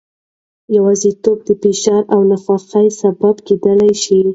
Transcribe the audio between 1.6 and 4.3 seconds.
فشار او ناخوښۍ سبب کېدای شي.